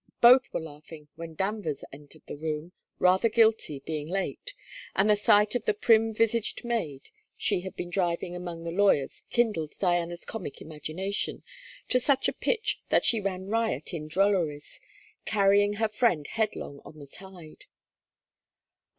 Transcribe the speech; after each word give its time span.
Both 0.19 0.51
were 0.51 0.59
laughing 0.61 1.09
when 1.15 1.35
Danvers 1.35 1.83
entered 1.93 2.23
the 2.25 2.35
room, 2.35 2.71
rather 2.97 3.29
guilty, 3.29 3.81
being 3.81 4.07
late; 4.07 4.55
and 4.95 5.07
the 5.07 5.15
sight 5.15 5.53
of 5.53 5.65
the 5.65 5.75
prim 5.75 6.11
visaged 6.11 6.65
maid 6.65 7.11
she 7.37 7.61
had 7.61 7.75
been 7.75 7.91
driving 7.91 8.35
among 8.35 8.63
the 8.63 8.71
lawyers 8.71 9.23
kindled 9.29 9.75
Diana's 9.77 10.25
comic 10.25 10.59
imagination 10.59 11.43
to 11.89 11.99
such 11.99 12.27
a 12.27 12.33
pitch 12.33 12.79
that 12.89 13.05
she 13.05 13.21
ran 13.21 13.45
riot 13.45 13.93
in 13.93 14.07
drolleries, 14.07 14.79
carrying 15.25 15.73
her 15.73 15.87
friend 15.87 16.25
headlong 16.25 16.81
on 16.83 16.97
the 16.97 17.05
tide. 17.05 17.65